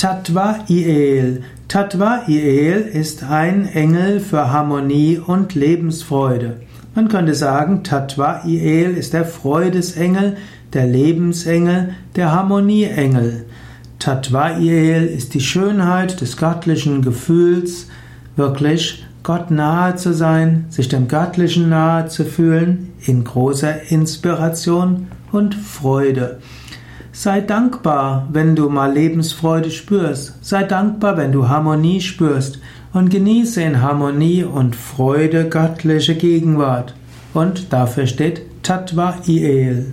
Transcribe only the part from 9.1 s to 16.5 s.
der Freudesengel, der Lebensengel, der Harmonieengel. Tattva Iel ist die Schönheit des